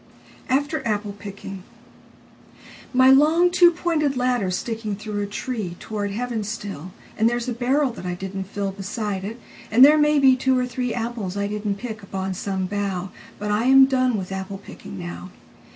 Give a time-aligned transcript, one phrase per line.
[0.49, 0.57] 10.
[0.57, 1.61] After Apple picking
[2.91, 7.91] MY long two pointed ladder's sticking through a treeToward heaven still, And there's a barrel
[7.91, 12.01] that I didn't fillBeside it, and there may be two or threeApples I didn't pick
[12.01, 13.11] upon some bough.
[13.37, 15.29] But I am done with apple picking now.